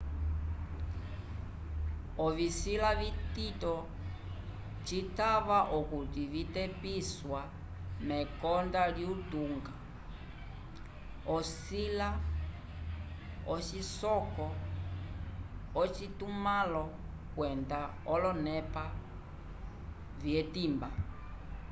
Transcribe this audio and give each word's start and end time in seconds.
ovisila 2.25 2.89
vitito 3.01 3.73
citava 4.89 5.57
okuti 5.77 6.21
vitepisiwa 6.33 7.41
mekonda 8.07 8.83
lyutunga 8.95 9.73
ocisila 11.35 12.09
ocisoko 13.53 14.45
ocitumãlo 15.81 16.83
kwenda 17.35 17.79
olonepa 18.13 18.83
vyetimba 20.21 20.89